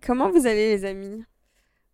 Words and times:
Comment 0.00 0.30
vous 0.30 0.46
allez 0.46 0.76
les 0.76 0.84
amis? 0.84 1.24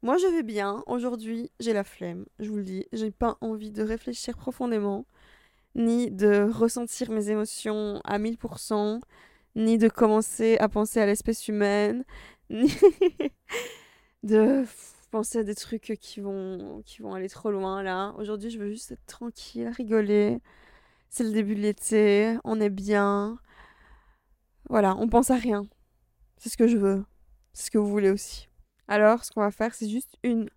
Moi 0.03 0.17
je 0.19 0.27
vais 0.27 0.43
bien. 0.43 0.83
Aujourd'hui, 0.87 1.51
j'ai 1.59 1.73
la 1.73 1.85
flemme, 1.85 2.27
je 2.39 2.49
vous 2.49 2.59
le 2.59 2.63
dis. 2.65 2.87
J'ai 2.93 3.11
pas 3.11 3.37
envie 3.41 3.71
de 3.71 3.83
réfléchir 3.83 4.37
profondément, 4.37 5.07
ni 5.75 6.11
de 6.11 6.49
ressentir 6.51 7.11
mes 7.11 7.31
émotions 7.31 8.01
à 8.05 8.19
1000%, 8.19 9.01
ni 9.57 9.79
de 9.79 9.89
commencer 9.89 10.57
à 10.59 10.69
penser 10.69 11.01
à 11.01 11.07
l'espèce 11.07 11.49
humaine, 11.49 12.05
ni 12.51 12.73
de 14.23 14.65
penser 15.11 15.39
à 15.39 15.45
des 15.45 15.55
trucs 15.55 15.97
qui 16.01 16.21
vont, 16.21 16.83
qui 16.85 17.03
vont 17.03 17.15
aller 17.15 17.29
trop 17.29 17.51
loin 17.51 17.83
là. 17.83 18.15
Aujourd'hui, 18.19 18.51
je 18.51 18.59
veux 18.59 18.71
juste 18.71 18.93
être 18.93 19.07
tranquille, 19.07 19.69
rigoler. 19.77 20.41
C'est 21.11 21.25
le 21.25 21.33
début 21.33 21.55
de 21.57 21.61
l'été, 21.63 22.37
on 22.45 22.61
est 22.61 22.71
bien. 22.71 23.39
Voilà, 24.69 24.97
on 24.97 25.09
pense 25.09 25.31
à 25.31 25.37
rien. 25.37 25.67
C'est 26.39 26.51
ce 26.51 26.57
que 26.57 26.69
je 26.69 26.77
veux. 26.77 27.05
Ce 27.59 27.73
que 27.73 27.79
vous 27.79 27.89
voulez 27.89 28.11
aussi. 28.11 28.49
Alors, 28.87 29.25
ce 29.25 29.33
qu'on 29.33 29.41
va 29.41 29.51
faire, 29.51 29.75
c'est 29.75 29.89
juste 29.89 30.17
une 30.23 30.49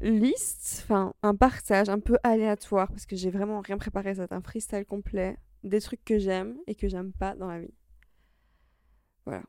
liste, 0.00 0.82
enfin 0.84 1.12
un 1.24 1.34
partage 1.34 1.88
un 1.88 1.98
peu 1.98 2.16
aléatoire, 2.22 2.86
parce 2.88 3.06
que 3.06 3.16
j'ai 3.16 3.30
vraiment 3.30 3.60
rien 3.60 3.76
préparé, 3.76 4.14
c'est 4.14 4.32
un 4.32 4.40
freestyle 4.40 4.86
complet, 4.86 5.36
des 5.64 5.80
trucs 5.80 6.04
que 6.04 6.20
j'aime 6.20 6.56
et 6.68 6.76
que 6.76 6.88
j'aime 6.88 7.12
pas 7.12 7.34
dans 7.34 7.48
la 7.48 7.58
vie. 7.58 7.74
Voilà. 9.26 9.42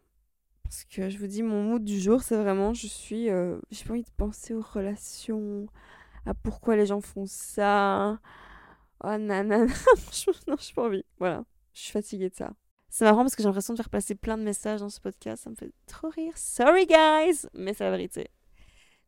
Parce 0.63 0.83
que 0.85 1.11
je 1.11 1.19
vous 1.19 1.27
dis, 1.27 1.43
mon 1.43 1.61
mood 1.61 1.83
du 1.83 1.99
jour, 1.99 2.23
c'est 2.23 2.37
vraiment, 2.37 2.73
je 2.73 2.87
suis, 2.87 3.29
euh, 3.29 3.59
j'ai 3.69 3.85
pas 3.85 3.91
envie 3.91 4.01
de 4.01 4.09
penser 4.17 4.55
aux 4.55 4.63
relations, 4.63 5.67
à 6.25 6.33
pourquoi 6.33 6.75
les 6.75 6.87
gens 6.87 7.01
font 7.01 7.27
ça. 7.27 8.19
Oh 9.03 9.15
nanana, 9.15 9.67
non, 10.47 10.57
suis 10.57 10.73
pas 10.73 10.85
envie. 10.85 11.05
Voilà, 11.19 11.45
je 11.73 11.81
suis 11.81 11.91
fatiguée 11.91 12.29
de 12.31 12.35
ça. 12.35 12.51
C'est 12.93 13.05
marrant 13.05 13.21
parce 13.21 13.37
que 13.37 13.41
j'ai 13.41 13.47
l'impression 13.47 13.73
de 13.73 13.77
faire 13.77 13.89
passer 13.89 14.15
plein 14.15 14.37
de 14.37 14.43
messages 14.43 14.81
dans 14.81 14.89
ce 14.89 14.99
podcast. 14.99 15.43
Ça 15.45 15.49
me 15.49 15.55
fait 15.55 15.71
trop 15.87 16.09
rire. 16.09 16.33
Sorry 16.35 16.85
guys, 16.85 17.47
mais 17.53 17.73
c'est 17.73 17.85
la 17.85 17.91
vérité. 17.91 18.27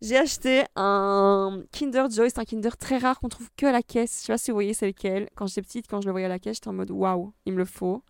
J'ai 0.02 0.18
acheté 0.18 0.64
un 0.78 1.64
Kinder 1.74 2.10
Joy. 2.10 2.30
C'est 2.30 2.40
un 2.40 2.46
Kinder 2.46 2.78
très 2.78 2.98
rare 2.98 3.20
qu'on 3.20 3.28
trouve 3.28 3.50
que 3.58 3.66
à 3.66 3.74
la 3.74 3.84
caisse. 3.84 4.22
Je 4.22 4.28
sais 4.28 4.34
pas 4.34 4.38
si 4.38 4.52
vous 4.52 4.56
voyez 4.56 4.74
c'est 4.74 4.88
lequel. 4.88 5.28
Quand 5.36 5.48
j'étais 5.48 5.62
petite, 5.62 5.88
quand 5.88 6.00
je 6.00 6.06
le 6.06 6.12
voyais 6.12 6.28
à 6.28 6.30
la 6.30 6.40
caisse, 6.40 6.56
j'étais 6.56 6.70
en 6.70 6.74
mode 6.74 6.92
waouh, 6.92 7.34
il 7.46 7.52
me 7.52 7.58
le 7.58 7.66
faut. 7.66 8.04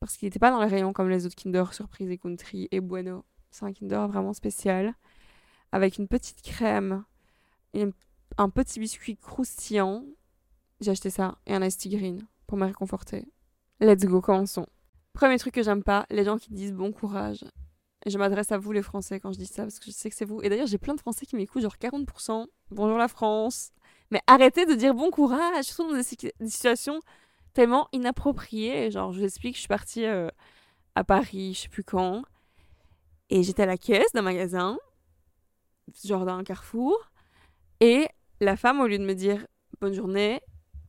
Parce 0.00 0.16
qu'il 0.16 0.26
n'était 0.26 0.38
pas 0.38 0.50
dans 0.50 0.62
les 0.62 0.68
rayons 0.68 0.94
comme 0.94 1.10
les 1.10 1.26
autres 1.26 1.36
Kinder 1.36 1.74
Surprise 1.74 2.10
et 2.10 2.16
Country 2.16 2.68
et 2.70 2.80
Bueno. 2.80 3.26
C'est 3.50 3.66
un 3.66 3.74
Kinder 3.74 4.08
vraiment 4.08 4.32
spécial. 4.32 4.94
Avec 5.70 5.98
une 5.98 6.08
petite 6.08 6.40
crème, 6.40 7.04
et 7.74 7.86
un 8.38 8.48
petit 8.48 8.80
biscuit 8.80 9.18
croustillant. 9.18 10.04
J'ai 10.80 10.92
acheté 10.92 11.10
ça 11.10 11.36
et 11.46 11.54
un 11.54 11.62
iced 11.62 11.90
green 11.90 12.26
pour 12.46 12.56
me 12.56 12.64
réconforter. 12.64 13.28
Let's 13.80 14.06
go, 14.06 14.22
commençons. 14.22 14.66
Premier 15.12 15.38
truc 15.38 15.54
que 15.54 15.62
j'aime 15.62 15.82
pas, 15.82 16.06
les 16.10 16.24
gens 16.24 16.38
qui 16.38 16.52
disent 16.52 16.72
bon 16.72 16.92
courage. 16.92 17.44
Et 18.06 18.10
je 18.10 18.18
m'adresse 18.18 18.50
à 18.52 18.58
vous 18.58 18.72
les 18.72 18.82
Français 18.82 19.20
quand 19.20 19.32
je 19.32 19.38
dis 19.38 19.46
ça 19.46 19.62
parce 19.64 19.78
que 19.78 19.86
je 19.86 19.90
sais 19.90 20.08
que 20.08 20.16
c'est 20.16 20.24
vous. 20.24 20.40
Et 20.42 20.48
d'ailleurs 20.48 20.66
j'ai 20.66 20.78
plein 20.78 20.94
de 20.94 21.00
Français 21.00 21.26
qui 21.26 21.36
m'écoutent, 21.36 21.62
genre 21.62 21.76
40%. 21.76 22.46
Bonjour 22.70 22.96
la 22.96 23.08
France. 23.08 23.72
Mais 24.10 24.20
arrêtez 24.26 24.64
de 24.64 24.74
dire 24.74 24.94
bon 24.94 25.10
courage, 25.10 25.64
surtout 25.64 25.90
dans 25.90 25.96
des, 25.96 26.48
situations 26.48 27.00
tellement 27.52 27.88
inappropriées. 27.92 28.90
Genre 28.90 29.12
je 29.12 29.18
vous 29.18 29.24
explique, 29.24 29.56
je 29.56 29.60
suis 29.60 29.68
partie 29.68 30.06
euh, 30.06 30.28
à 30.94 31.04
Paris, 31.04 31.54
je 31.54 31.62
sais 31.62 31.68
plus 31.68 31.84
quand. 31.84 32.22
Et 33.28 33.42
j'étais 33.42 33.64
à 33.64 33.66
la 33.66 33.76
caisse 33.76 34.12
d'un 34.14 34.22
magasin, 34.22 34.78
genre 36.04 36.24
dans 36.24 36.38
un 36.38 36.44
carrefour. 36.44 37.10
Et 37.80 38.08
la 38.40 38.56
femme, 38.56 38.80
au 38.80 38.86
lieu 38.86 38.98
de 38.98 39.04
me 39.04 39.14
dire 39.14 39.46
bonne 39.80 39.92
journée, 39.92 40.40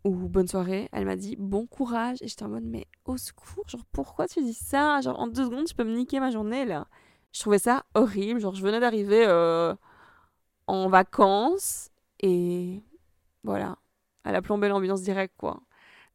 ou 0.03 0.27
bonne 0.27 0.47
soirée, 0.47 0.89
elle 0.91 1.05
m'a 1.05 1.15
dit 1.15 1.35
bon 1.37 1.67
courage. 1.67 2.17
Et 2.21 2.27
j'étais 2.27 2.43
en 2.43 2.49
mode, 2.49 2.63
mais 2.63 2.87
au 3.05 3.17
secours, 3.17 3.67
genre 3.67 3.85
pourquoi 3.91 4.27
tu 4.27 4.41
dis 4.41 4.53
ça? 4.53 5.01
Genre 5.01 5.19
en 5.19 5.27
deux 5.27 5.45
secondes, 5.45 5.65
tu 5.65 5.75
peux 5.75 5.83
me 5.83 5.95
niquer 5.95 6.19
ma 6.19 6.31
journée 6.31 6.65
là. 6.65 6.87
Je 7.33 7.39
trouvais 7.39 7.59
ça 7.59 7.85
horrible. 7.93 8.39
Genre 8.39 8.55
je 8.55 8.63
venais 8.63 8.79
d'arriver 8.79 9.25
euh, 9.27 9.75
en 10.67 10.89
vacances 10.89 11.89
et 12.19 12.81
voilà, 13.43 13.77
elle 14.23 14.35
a 14.35 14.41
plombé 14.41 14.67
l'ambiance 14.69 15.01
directe 15.01 15.35
quoi. 15.37 15.61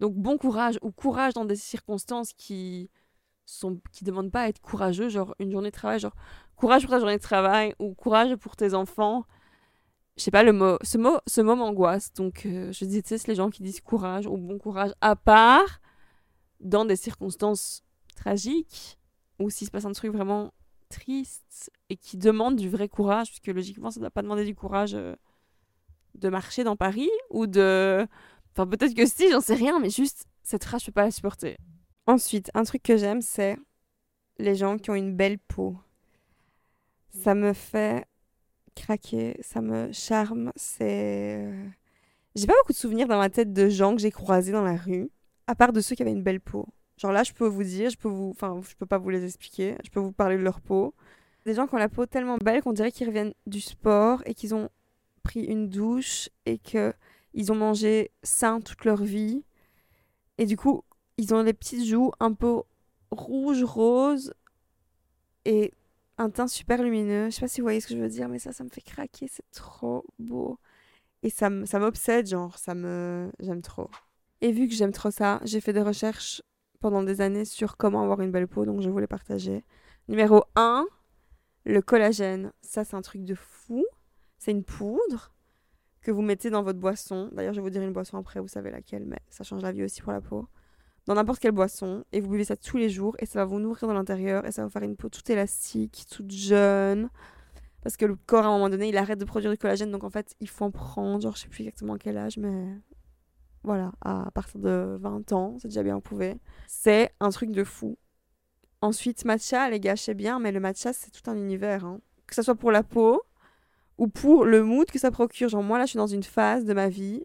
Donc 0.01 0.15
bon 0.15 0.39
courage 0.39 0.79
ou 0.83 0.91
courage 0.93 1.35
dans 1.35 1.45
des 1.45 1.57
circonstances 1.57 2.33
qui 2.33 2.91
sont 3.47 3.81
qui 3.93 4.05
demandent 4.05 4.33
pas 4.33 4.43
à 4.43 4.49
être 4.49 4.61
courageux, 4.61 5.09
genre 5.09 5.35
une 5.39 5.51
journée 5.53 5.71
de 5.71 5.75
travail, 5.77 6.01
genre 6.01 6.15
courage 6.57 6.83
pour 6.83 6.91
ta 6.91 6.99
journée 6.99 7.17
de 7.17 7.23
travail 7.23 7.75
ou 7.79 7.95
courage 7.95 8.35
pour 8.37 8.57
tes 8.57 8.75
enfants 8.75 9.25
je 10.17 10.23
sais 10.23 10.31
pas 10.31 10.43
le 10.43 10.53
mot 10.53 10.79
ce 10.83 10.99
mot 10.99 11.19
ce 11.27 11.41
mot 11.41 11.57
m'angoisse. 11.57 12.13
Donc 12.15 12.47
euh, 12.47 12.73
je 12.73 12.85
déteste 12.85 13.29
les 13.29 13.35
gens 13.35 13.51
qui 13.51 13.63
disent 13.63 13.81
courage 13.81 14.27
ou 14.27 14.37
bon 14.37 14.59
courage 14.59 14.93
à 15.01 15.15
part 15.17 15.81
dans 16.61 16.85
des 16.85 16.97
circonstances 16.97 17.85
tragiques 18.15 18.99
ou 19.39 19.51
s'il 19.51 19.67
se 19.67 19.71
passe 19.71 19.85
un 19.85 19.93
truc 19.93 20.13
vraiment 20.13 20.53
triste 20.89 21.71
et 21.91 21.97
qui 21.97 22.17
demande 22.17 22.57
du 22.57 22.71
vrai 22.71 22.89
courage 22.89 23.29
puisque 23.29 23.49
logiquement 23.49 23.91
ça 23.91 24.01
ne 24.01 24.05
doit 24.05 24.11
pas 24.11 24.23
demander 24.23 24.45
du 24.45 24.55
courage 24.55 24.95
euh, 24.95 25.15
de 26.15 26.29
marcher 26.31 26.65
dans 26.65 26.77
Paris 26.77 27.11
ou 27.31 27.47
de 27.47 28.07
enfin 28.53 28.67
peut-être 28.67 28.95
que 28.95 29.07
si 29.07 29.31
j'en 29.31 29.41
sais 29.41 29.55
rien 29.55 29.79
mais 29.81 29.91
juste 29.91 30.27
cette 30.43 30.65
rage 30.65 30.83
je 30.83 30.87
peux 30.87 30.93
pas 30.93 31.05
la 31.05 31.11
supporter. 31.11 31.57
Ensuite 32.07 32.51
un 32.55 32.63
truc 32.63 32.83
que 32.83 32.97
j'aime 32.97 33.21
c'est 33.21 33.59
les 34.39 34.55
gens 34.55 34.79
qui 34.79 34.91
ont 34.91 34.95
une 34.95 35.15
belle 35.15 35.39
peau. 35.39 35.77
Ça 37.11 37.35
me 37.35 37.53
fait 37.53 38.07
craquer, 38.77 39.37
ça 39.43 39.61
me 39.61 39.91
charme. 39.93 40.53
C'est. 40.55 41.39
Euh, 41.39 41.67
j'ai 42.37 42.47
pas 42.47 42.55
beaucoup 42.61 42.73
de 42.73 42.77
souvenirs 42.77 43.09
dans 43.09 43.19
ma 43.19 43.31
tête 43.31 43.53
de 43.53 43.69
gens 43.69 43.97
que 43.97 44.01
j'ai 44.01 44.11
croisés 44.11 44.53
dans 44.53 44.63
la 44.63 44.77
rue, 44.77 45.11
à 45.47 45.55
part 45.55 45.73
de 45.73 45.81
ceux 45.81 45.97
qui 45.97 46.03
avaient 46.03 46.13
une 46.13 46.23
belle 46.23 46.41
peau. 46.41 46.69
Genre 46.99 47.13
là, 47.13 47.25
je 47.25 47.33
peux 47.33 47.47
vous 47.47 47.65
dire, 47.65 47.91
je 47.91 47.97
peux 47.97 48.09
vous. 48.09 48.31
Enfin, 48.31 48.61
je 48.69 48.75
peux 48.77 48.87
pas 48.87 48.99
vous 48.99 49.11
les 49.11 49.25
expliquer, 49.25 49.77
je 49.85 49.91
peux 49.91 50.01
vous 50.01 50.13
parler 50.13 50.37
de 50.37 50.43
leur 50.43 50.61
peau. 50.61 50.95
Des 51.45 51.55
gens 51.55 51.67
qui 51.67 51.75
ont 51.75 51.79
la 51.79 51.89
peau 51.89 52.07
tellement 52.07 52.39
belle 52.39 52.63
qu'on 52.63 52.73
dirait 52.73 52.93
qu'ils 52.93 53.07
reviennent 53.07 53.35
du 53.47 53.61
sport 53.61 54.23
et 54.27 54.35
qu'ils 54.35 54.55
ont 54.55 54.69
pris 55.23 55.45
une 55.45 55.69
douche 55.69 56.29
et 56.45 56.59
que 56.59 56.93
ils 57.35 57.53
ont 57.53 57.55
mangé 57.55 58.11
sain 58.23 58.61
toute 58.61 58.85
leur 58.85 59.03
vie. 59.03 59.45
Et 60.39 60.47
du 60.47 60.57
coup, 60.57 60.83
ils 61.19 61.35
ont 61.35 61.43
les 61.43 61.53
petites 61.53 61.85
joues 61.85 62.13
un 62.21 62.33
peu 62.33 62.63
rouges, 63.11 63.65
roses 63.65 64.35
et 65.45 65.73
un 66.19 66.31
teint 66.31 66.49
super 66.49 66.83
lumineux. 66.83 67.27
Je 67.27 67.35
sais 67.37 67.41
pas 67.41 67.49
si 67.49 67.61
vous 67.61 67.67
voyez 67.67 67.81
ce 67.81 67.87
que 67.89 67.95
je 67.95 68.01
veux 68.01 68.09
dire, 68.09 68.29
mais 68.29 68.39
ça, 68.39 68.53
ça 68.53 68.65
me 68.65 68.69
fait 68.69 68.81
craquer. 68.81 69.29
C'est 69.29 69.49
trop 69.53 70.05
beau. 70.19 70.59
Et 71.23 71.31
ça 71.31 71.51
m'obsède, 71.51 72.27
genre, 72.27 72.59
ça 72.59 72.75
me. 72.75 73.31
J'aime 73.41 73.63
trop. 73.63 73.91
Et 74.41 74.53
vu 74.53 74.69
que 74.69 74.75
j'aime 74.75 74.93
trop 74.93 75.11
ça, 75.11 75.41
j'ai 75.45 75.61
fait 75.61 75.73
des 75.73 75.83
recherches 75.83 76.43
pendant 76.81 77.03
des 77.03 77.21
années 77.21 77.45
sur 77.45 77.77
comment 77.77 78.03
avoir 78.03 78.21
une 78.21 78.31
belle 78.31 78.49
peau, 78.49 78.65
donc 78.65 78.83
je 78.83 78.89
voulais 78.91 79.07
partager. 79.07 79.65
Numéro 80.09 80.45
1, 80.57 80.87
le 81.65 81.83
collagène. 81.83 82.53
Ça, 82.61 82.85
c'est 82.85 82.97
un 82.97 83.03
truc 83.03 83.25
de 83.25 83.35
fou. 83.35 83.85
C'est 84.39 84.51
une 84.51 84.63
poudre 84.63 85.33
que 86.03 86.11
vous 86.11 86.23
mettez 86.23 86.51
dans 86.51 86.63
votre 86.63 86.79
boisson. 86.79 87.31
D'ailleurs, 87.33 87.55
je 87.55 87.61
vais 87.61 87.65
vous 87.65 87.71
dire 87.71 87.83
une 87.83 87.93
boisson 87.93 88.19
après, 88.19 88.41
vous 88.41 88.49
savez 88.49 88.71
laquelle, 88.71 89.07
mais 89.07 89.19
ça 89.31 89.43
change 89.43 89.63
la 89.63 89.73
vie 89.73 89.83
aussi 89.83 90.03
pour 90.03 90.13
la 90.13 90.21
peau 90.21 90.47
dans 91.07 91.15
n'importe 91.15 91.39
quelle 91.39 91.53
boisson 91.53 92.05
et 92.13 92.21
vous 92.21 92.29
buvez 92.29 92.45
ça 92.45 92.57
tous 92.57 92.77
les 92.77 92.91
jours 92.91 93.17
et 93.21 93.27
ça 93.27 93.39
va 93.39 93.45
vous 93.45 93.61
nourrir 93.61 93.87
dans 93.87 93.95
l'intérieur 93.95 94.45
et 94.45 94.53
ça 94.53 94.63
va 94.63 94.67
vous 94.67 94.73
faire 94.73 94.83
une 94.83 94.97
peau 94.97 95.09
toute 95.09 95.29
élastique, 95.31 96.05
toute 96.11 96.31
jeune. 96.31 97.09
Parce 97.83 97.97
que 97.97 98.05
le 98.05 98.17
corps, 98.17 98.45
à 98.45 98.49
un 98.49 98.53
moment 98.53 98.69
donné, 98.69 98.89
il 98.89 98.97
arrête 98.97 99.21
de 99.21 99.25
produire 99.25 99.53
du 99.53 99.59
collagène, 99.59 99.93
donc 99.93 100.03
en 100.03 100.11
fait, 100.11 100.35
il 100.41 100.49
faut 100.49 100.65
en 100.65 100.73
prendre. 100.73 101.23
Genre, 101.23 101.37
je 101.37 101.43
sais 101.43 101.49
plus 101.49 101.63
exactement 101.63 101.97
quel 101.97 102.17
âge, 102.19 102.37
mais 102.37 102.67
voilà, 103.63 103.93
à 104.01 104.29
partir 104.33 104.59
de 104.59 104.97
20 105.01 105.33
ans, 105.33 105.57
c'est 105.61 105.69
déjà 105.69 105.85
bien, 105.85 105.95
vous 105.95 106.01
pouvez. 106.01 106.35
C'est 106.67 107.13
un 107.21 107.31
truc 107.31 107.53
de 107.53 107.63
fou. 107.63 107.97
Ensuite, 108.81 109.25
matcha, 109.25 109.71
les 109.71 109.79
gars, 109.79 109.95
sais 109.95 110.15
bien, 110.15 110.41
mais 110.41 110.51
le 110.51 110.59
matcha, 110.59 110.93
c'est 110.93 111.13
tout 111.13 111.31
un 111.31 111.37
univers. 111.37 111.85
Hein. 111.85 112.01
Que 112.27 112.35
ce 112.35 112.43
soit 112.43 112.57
pour 112.57 112.73
la 112.73 112.83
peau 112.83 113.23
ou 113.99 114.09
pour 114.09 114.45
le 114.45 114.65
mood 114.65 114.91
que 114.91 114.99
ça 114.99 115.13
procure. 115.13 115.49
Genre, 115.49 115.63
moi, 115.63 115.79
là, 115.79 115.85
je 115.85 115.91
suis 115.91 115.97
dans 115.97 116.09
une 116.09 116.25
phase 116.25 116.65
de 116.65 116.75
ma 116.75 116.89
vie 116.89 117.25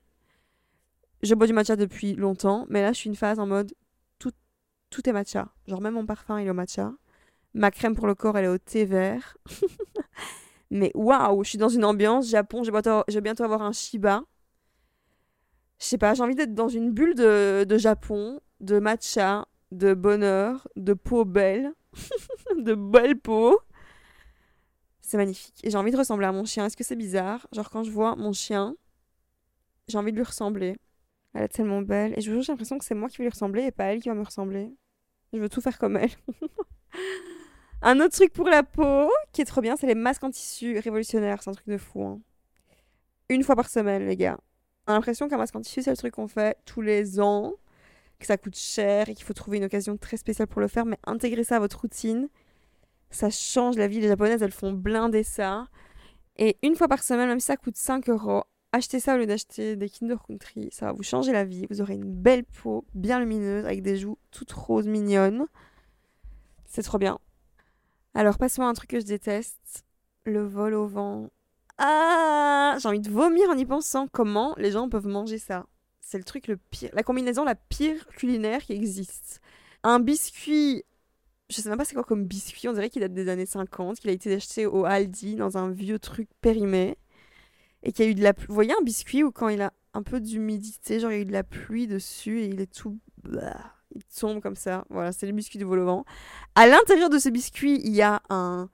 je 1.24 1.36
bois 1.36 1.48
du 1.48 1.54
matcha 1.54 1.76
depuis 1.76 2.16
longtemps, 2.16 2.66
mais 2.70 2.82
là, 2.82 2.94
je 2.94 2.98
suis 2.98 3.10
une 3.10 3.16
phase 3.16 3.40
en 3.40 3.48
mode 3.48 3.74
tout, 4.20 4.32
tout 4.90 5.08
est 5.08 5.14
matcha. 5.14 5.50
Genre, 5.68 5.82
même 5.82 5.94
mon 5.94 6.06
parfum, 6.06 6.40
il 6.40 6.48
est 6.48 6.50
au 6.50 6.56
matcha. 6.56 6.94
Ma 7.54 7.72
crème 7.72 7.96
pour 7.96 8.08
le 8.08 8.16
corps, 8.16 8.38
elle 8.38 8.46
est 8.46 8.50
au 8.50 8.58
thé 8.58 8.86
vert. 8.86 9.38
mais 10.72 10.92
waouh, 10.96 11.44
je 11.44 11.50
suis 11.50 11.58
dans 11.58 11.70
une 11.70 11.86
ambiance 11.86 12.30
Japon. 12.30 12.64
Je 12.64 12.72
vais 12.72 13.22
bientôt, 13.22 13.44
avoir 13.44 13.62
un 13.62 13.72
Shiba. 13.72 14.24
Je 15.80 15.86
sais 15.86 15.98
pas, 15.98 16.14
j'ai 16.14 16.24
envie 16.24 16.36
d'être 16.36 16.54
dans 16.54 16.70
une 16.70 16.92
bulle 16.92 17.16
de, 17.16 17.66
de 17.68 17.78
Japon, 17.78 18.40
de 18.60 18.80
matcha, 18.80 19.48
de 19.72 19.94
bonheur, 19.94 20.68
de 20.76 20.94
peau 20.94 21.26
belle, 21.26 21.74
de 22.58 22.76
belle 22.76 23.20
peau. 23.20 23.60
C'est 25.02 25.18
magnifique. 25.18 25.60
Et 25.64 25.72
j'ai 25.72 25.78
envie 25.78 25.92
de 25.92 25.98
ressembler 25.98 26.28
à 26.28 26.32
mon 26.32 26.46
chien. 26.46 26.66
Est-ce 26.66 26.78
que 26.78 26.84
c'est 26.84 26.96
bizarre? 26.96 27.48
Genre, 27.52 27.70
quand 27.70 27.84
je 27.84 27.92
vois 27.92 28.16
mon 28.16 28.32
chien, 28.32 28.76
j'ai 29.88 29.98
envie 29.98 30.12
de 30.12 30.18
lui 30.18 30.24
ressembler. 30.24 30.78
Elle 31.34 31.44
est 31.44 31.48
tellement 31.50 31.82
belle. 31.82 32.14
Et 32.18 32.22
je 32.22 32.40
j'ai 32.40 32.52
l'impression 32.52 32.78
que 32.78 32.86
c'est 32.86 32.96
moi 32.96 33.10
qui 33.10 33.18
vais 33.18 33.24
lui 33.24 33.30
ressembler 33.30 33.64
et 33.64 33.72
pas 33.72 33.86
elle 33.86 34.02
qui 34.02 34.10
va 34.10 34.16
me 34.16 34.24
ressembler. 34.24 34.74
Je 35.34 35.40
veux 35.40 35.50
tout 35.50 35.62
faire 35.62 35.78
comme 35.78 35.98
elle. 35.98 36.12
un 37.82 38.00
autre 38.00 38.16
truc 38.16 38.34
pour 38.34 38.48
la 38.48 38.64
peau 38.64 39.10
qui 39.32 39.42
est 39.42 39.46
trop 39.46 39.62
bien, 39.62 39.76
c'est 39.78 39.88
les 39.88 39.96
masques 39.96 40.24
en 40.24 40.30
tissu 40.30 40.78
révolutionnaires. 40.80 41.42
C'est 41.42 41.50
un 41.50 41.54
truc 41.54 41.68
de 41.68 41.78
fou. 41.78 42.04
Hein. 42.04 42.20
Une 43.30 43.44
fois 43.44 43.56
par 43.56 43.70
semaine, 43.70 44.06
les 44.06 44.18
gars. 44.18 44.38
On 44.88 44.92
a 44.92 44.96
l'impression 44.96 45.30
qu'un 45.30 45.38
masque 45.38 45.56
en 45.56 45.62
tissu, 45.62 45.82
c'est 45.82 45.92
le 45.92 45.98
truc 45.98 46.16
qu'on 46.16 46.28
fait 46.28 46.58
tous 46.66 46.82
les 46.82 47.20
ans, 47.20 47.54
que 48.20 48.26
ça 48.26 48.38
coûte 48.38 48.58
cher 48.58 49.08
et 49.08 49.14
qu'il 49.14 49.26
faut 49.26 49.34
trouver 49.34 49.58
une 49.58 49.64
occasion 49.64 49.96
très 49.96 50.18
spéciale 50.18 50.48
pour 50.48 50.60
le 50.60 50.68
faire. 50.68 50.86
Mais 50.86 50.98
intégrer 51.06 51.44
ça 51.46 51.58
à 51.58 51.60
votre 51.60 51.80
routine, 51.80 52.28
Ça 53.10 53.30
change 53.30 53.78
la 53.78 53.88
vie. 53.88 54.02
Les 54.02 54.08
japonaises, 54.10 54.42
elles 54.42 54.52
font 54.52 54.74
blinder 54.74 55.24
ça. 55.24 55.68
Et 56.38 56.58
une 56.64 56.76
fois 56.76 56.88
par 56.88 57.04
semaine, 57.04 57.28
même 57.28 57.40
si 57.40 57.48
ça 57.48 57.58
coûte 57.58 57.78
5 57.78 58.10
euros, 58.10 58.44
achetez 58.72 59.00
ça 59.00 59.16
au 59.16 59.18
lieu 59.18 59.26
d'acheter 59.26 59.76
des 59.76 59.90
Kinder 59.90 60.18
Country. 60.26 60.70
Ça 60.72 60.88
va 60.88 60.92
vous 60.94 61.04
changer 61.04 61.32
la 61.32 61.46
vie. 61.46 61.68
Vous 61.70 61.82
aurez 61.82 61.96
une 61.96 62.12
belle 62.12 62.44
peau, 62.44 62.86
bien 62.94 63.20
lumineuse, 63.20 63.66
avec 63.66 63.82
des 63.82 63.98
joues 63.98 64.18
toutes 64.32 64.52
roses, 64.52 64.88
mignonnes. 64.88 65.46
C'est 66.66 66.84
trop 66.84 66.98
bien. 66.98 67.20
Alors, 68.14 68.38
passons 68.38 68.64
à 68.64 68.66
un 68.66 68.74
truc 68.74 68.92
que 68.92 69.00
je 69.00 69.06
déteste 69.06 69.86
le 70.26 70.46
vol 70.46 70.74
au 70.74 70.88
vent. 70.88 71.30
Ah 71.78 72.78
J'ai 72.80 72.88
envie 72.88 73.00
de 73.00 73.10
vomir 73.10 73.50
en 73.50 73.58
y 73.58 73.66
pensant. 73.66 74.08
Comment 74.08 74.54
les 74.58 74.72
gens 74.72 74.90
peuvent 74.90 75.08
manger 75.08 75.38
ça? 75.38 75.66
C'est 76.00 76.18
le 76.18 76.24
truc 76.24 76.48
le 76.48 76.58
pire. 76.58 76.90
La 76.94 77.04
combinaison 77.04 77.44
la 77.44 77.56
pire 77.56 78.06
culinaire 78.08 78.64
qui 78.64 78.74
existe. 78.74 79.42
Un 79.84 80.00
biscuit 80.00 80.84
je 81.52 81.62
sais 81.62 81.70
même 81.70 81.78
pas 81.78 81.86
c'est 81.86 81.96
quoi 81.96 82.04
comme 82.04 82.26
biscuit, 82.26 82.70
on 82.70 82.74
dirait 82.74 82.90
qu'il 82.90 83.02
date 83.02 83.14
des 83.14 83.28
années 83.28 83.46
50, 83.46 84.00
qu'il 84.00 84.10
a 84.10 84.14
été 84.14 84.34
acheté 84.34 84.66
au 84.66 84.86
Aldi 84.86 85.36
dans 85.36 85.58
un 85.58 85.70
vieux 85.70 86.00
truc 86.00 86.30
périmé 86.40 86.98
et 87.84 87.92
qu'il 87.92 88.06
y 88.06 88.08
a 88.08 88.12
eu 88.12 88.16
de 88.16 88.24
la 88.24 88.34
pluie. 88.34 88.48
Vous 88.48 88.54
voyez 88.54 88.74
un 88.74 88.84
biscuit 88.84 89.24
où 89.24 89.32
quand 89.32 89.50
il 89.50 89.62
a 89.62 89.74
un 89.94 90.04
peu 90.04 90.20
d'humidité, 90.20 91.00
genre 91.00 91.12
il 91.12 91.16
y 91.16 91.20
a 91.20 91.22
eu 91.22 91.26
de 91.26 91.32
la 91.32 91.44
pluie 91.44 91.88
dessus 91.88 92.42
et 92.42 92.46
il 92.46 92.62
est 92.62 92.72
tout 92.72 93.00
bah, 93.24 93.58
il 93.94 94.04
tombe 94.04 94.42
comme 94.42 94.56
ça. 94.56 94.86
Voilà, 94.90 95.12
c'est 95.12 95.28
le 95.28 95.34
biscuit 95.34 95.60
du 95.60 95.66
vol 95.66 95.80
au 95.80 95.86
vent. 95.86 96.06
À 96.56 96.68
l'intérieur 96.68 97.10
de 97.10 97.20
ce 97.20 97.30
biscuit, 97.30 97.80
il 97.84 97.94
y 97.94 98.02
a 98.02 98.22
un 98.30 98.70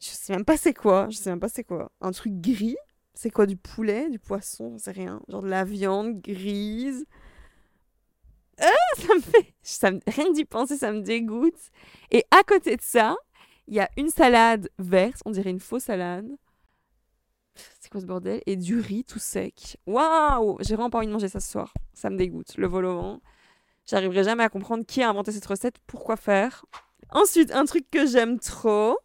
je 0.00 0.08
sais 0.08 0.32
même 0.32 0.44
pas 0.44 0.56
c'est 0.56 0.74
quoi, 0.74 1.08
je 1.10 1.16
sais 1.16 1.30
même 1.30 1.40
pas 1.40 1.48
c'est 1.48 1.64
quoi, 1.64 1.92
un 2.00 2.10
truc 2.10 2.32
gris. 2.40 2.76
C'est 3.12 3.30
quoi 3.30 3.44
du 3.44 3.56
poulet, 3.56 4.08
du 4.08 4.18
poisson, 4.18 4.76
c'est 4.78 4.92
rien, 4.92 5.20
genre 5.28 5.42
de 5.42 5.48
la 5.48 5.64
viande 5.64 6.22
grise. 6.22 7.04
Ah, 8.58 8.96
ça 8.96 9.14
me 9.14 9.20
fait. 9.20 9.54
Ça 9.62 9.90
rien 10.06 10.26
que 10.26 10.34
d'y 10.34 10.44
penser, 10.44 10.76
ça 10.76 10.92
me 10.92 11.00
dégoûte. 11.00 11.70
Et 12.10 12.24
à 12.30 12.42
côté 12.42 12.76
de 12.76 12.82
ça, 12.82 13.16
il 13.66 13.74
y 13.74 13.80
a 13.80 13.90
une 13.96 14.08
salade 14.08 14.70
verte, 14.78 15.20
on 15.24 15.30
dirait 15.30 15.50
une 15.50 15.60
fausse 15.60 15.84
salade. 15.84 16.30
C'est 17.80 17.90
quoi 17.90 18.00
ce 18.00 18.06
bordel? 18.06 18.42
Et 18.46 18.56
du 18.56 18.78
riz 18.80 19.04
tout 19.04 19.18
sec. 19.18 19.78
Waouh 19.86 20.58
J'ai 20.60 20.74
vraiment 20.74 20.90
pas 20.90 20.98
envie 20.98 21.06
de 21.06 21.12
manger 21.12 21.28
ça 21.28 21.40
ce 21.40 21.50
soir. 21.50 21.74
Ça 21.92 22.10
me 22.10 22.16
dégoûte. 22.16 22.56
Le 22.56 22.66
vol 22.66 22.86
au 22.86 22.96
vent. 22.96 23.20
J'arriverai 23.86 24.24
jamais 24.24 24.44
à 24.44 24.48
comprendre 24.48 24.84
qui 24.86 25.02
a 25.02 25.08
inventé 25.08 25.32
cette 25.32 25.46
recette, 25.46 25.76
pourquoi 25.86 26.16
faire. 26.16 26.64
Ensuite, 27.10 27.52
un 27.52 27.64
truc 27.64 27.90
que 27.90 28.06
j'aime 28.06 28.38
trop, 28.38 28.96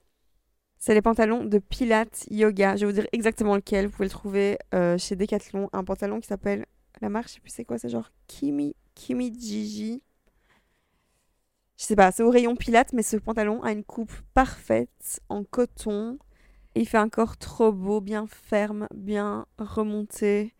c'est 0.77 0.93
les 0.93 1.01
pantalons 1.01 1.43
de 1.43 1.57
Pilates 1.57 2.25
Yoga. 2.29 2.75
Je 2.75 2.85
vais 2.85 2.91
vous 2.91 2.99
dire 2.99 3.07
exactement 3.11 3.55
lequel. 3.55 3.87
Vous 3.87 3.91
pouvez 3.93 4.05
le 4.05 4.11
trouver 4.11 4.57
euh, 4.75 4.97
chez 4.97 5.15
Decathlon. 5.15 5.69
Un 5.73 5.83
pantalon 5.83 6.19
qui 6.19 6.27
s'appelle. 6.27 6.65
La 7.01 7.09
marque, 7.09 7.29
je 7.29 7.33
sais 7.33 7.39
plus 7.39 7.49
c'est 7.49 7.65
quoi, 7.65 7.77
c'est 7.77 7.89
genre 7.89 8.11
Kimi 8.27 8.75
Kimi 8.93 9.33
Gigi. 9.37 10.01
Je 11.77 11.83
sais 11.83 11.95
pas, 11.95 12.11
c'est 12.11 12.23
au 12.23 12.29
rayon 12.29 12.55
Pilates, 12.55 12.93
mais 12.93 13.03
ce 13.03 13.17
pantalon 13.17 13.61
a 13.63 13.71
une 13.71 13.83
coupe 13.83 14.13
parfaite 14.33 15.19
en 15.27 15.43
coton. 15.43 16.17
Il 16.75 16.87
fait 16.87 16.97
un 16.97 17.09
corps 17.09 17.37
trop 17.37 17.71
beau, 17.71 18.01
bien 18.01 18.27
ferme, 18.27 18.87
bien 18.93 19.45
remonté. 19.57 20.53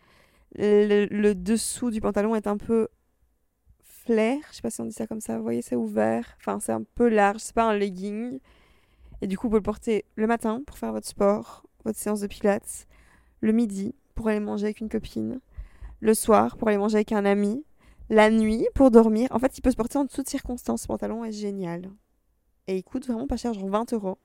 Le, 0.58 1.34
dessous 1.34 1.92
du 1.92 2.00
pantalon 2.00 2.36
est 2.36 2.48
un 2.48 2.58
peu 2.58 2.88
flair. 3.84 4.40
Je 4.50 4.58
sais 4.58 4.62
pas 4.62 4.70
si 4.70 4.82
on 4.82 4.86
dit 4.86 4.94
ça 4.94 5.08
comme 5.08 5.20
ça. 5.20 5.38
Vous 5.38 5.44
voyez, 5.44 5.62
c'est 5.62 5.76
ouvert. 5.76 6.26
Enfin, 6.40 6.60
c'est 6.60 6.72
un 6.72 6.84
peu 6.96 7.10
large. 7.10 7.42
C'est 7.42 7.56
pas 7.56 7.70
un 7.70 7.78
legging. 7.78 8.40
Et 9.22 9.28
du 9.28 9.38
coup, 9.38 9.48
vous 9.48 9.52
pouvez 9.52 9.60
le 9.60 9.64
porter 9.64 10.06
le 10.16 10.28
matin 10.28 10.62
pour 10.66 10.78
faire 10.78 10.94
votre 10.94 11.08
sport, 11.08 11.66
votre 11.84 12.00
séance 12.00 12.22
de 12.22 12.28
pilates. 12.28 12.88
Le 13.42 13.52
midi 13.52 13.94
pour 14.16 14.30
aller 14.30 14.40
manger 14.40 14.66
avec 14.66 14.80
une 14.80 14.90
copine. 14.90 15.42
Le 16.00 16.14
soir 16.14 16.56
pour 16.58 16.70
aller 16.70 16.78
manger 16.78 16.96
avec 16.96 17.12
un 17.12 17.26
ami 17.26 17.66
la 18.10 18.30
nuit 18.30 18.68
pour 18.74 18.92
dormir. 18.92 19.28
En 19.32 19.40
fait, 19.40 19.58
il 19.58 19.62
peut 19.62 19.72
se 19.72 19.76
porter 19.76 19.98
en 19.98 20.06
toutes 20.06 20.30
circonstances. 20.30 20.84
Ce 20.84 20.88
pantalon 20.88 21.26
est 21.26 21.32
génial. 21.32 21.90
Et 22.68 22.78
il 22.78 22.84
coûte 22.84 23.06
vraiment 23.08 23.28
pas 23.28 23.38
cher, 23.38 23.54
genre 23.54 23.68
20 23.68 23.94
euros. 23.94 24.18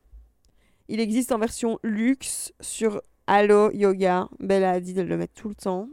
Il 0.90 0.98
existe 0.98 1.30
en 1.30 1.38
version 1.38 1.78
luxe 1.84 2.52
sur 2.58 3.00
Allo 3.28 3.70
Yoga. 3.70 4.28
Bella 4.40 4.72
a 4.72 4.80
dit 4.80 4.92
de 4.92 5.02
le 5.02 5.16
mettre 5.16 5.34
tout 5.34 5.48
le 5.48 5.54
temps. 5.54 5.88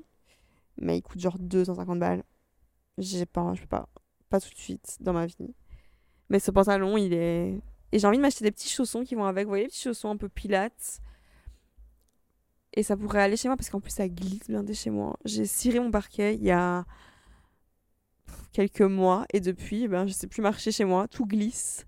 Mais 0.82 0.98
il 0.98 1.04
coûte 1.04 1.20
genre 1.20 1.38
250 1.38 2.00
balles. 2.00 2.24
J'ai 2.98 3.28
pas, 3.28 3.54
je 3.54 3.62
peux 3.62 3.68
pas. 3.68 3.88
Pas 4.32 4.42
tout 4.42 4.50
de 4.50 4.58
suite 4.58 4.98
dans 5.00 5.14
ma 5.14 5.28
vie. 5.28 5.54
Mais 6.32 6.40
ce 6.40 6.50
pantalon, 6.50 6.98
il 6.98 7.14
est. 7.14 7.62
Et 7.92 8.00
j'ai 8.00 8.08
envie 8.08 8.18
de 8.18 8.24
m'acheter 8.24 8.44
des 8.44 8.52
petits 8.52 8.70
chaussons 8.70 9.04
qui 9.04 9.14
vont 9.14 9.26
avec. 9.26 9.46
Vous 9.46 9.52
voyez, 9.52 9.66
les 9.66 9.70
petits 9.70 9.84
chaussons 9.84 10.10
un 10.10 10.18
peu 10.18 10.30
pilates. 10.30 11.00
Et 12.74 12.82
ça 12.82 12.98
pourrait 12.98 13.22
aller 13.22 13.38
chez 13.38 13.50
moi 13.50 13.56
parce 13.56 13.70
qu'en 13.70 13.80
plus 13.80 13.92
ça 13.92 14.10
glisse 14.10 14.50
bien 14.50 14.66
chez 14.74 14.90
moi. 14.90 15.16
J'ai 15.26 15.46
ciré 15.46 15.80
mon 15.80 15.92
parquet 15.92 16.34
il 16.34 16.44
y 16.44 16.52
a 16.52 16.86
quelques 18.52 18.82
mois 18.82 19.26
et 19.32 19.42
depuis, 19.42 19.84
eh 19.84 19.88
ben, 19.88 20.08
je 20.08 20.14
sais 20.14 20.28
plus 20.28 20.42
marcher 20.42 20.72
chez 20.72 20.86
moi, 20.86 21.08
tout 21.08 21.28
glisse. 21.28 21.86